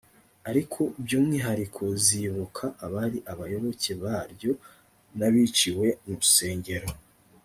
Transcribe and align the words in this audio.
ariko 0.49 0.79
by’umwihariko 1.03 1.83
zibuka 2.05 2.65
abari 2.85 3.19
abayoboke 3.31 3.91
baryo 4.03 4.51
n’abiciwe 5.17 5.87
mu 6.05 6.15
nsengero 6.23 6.89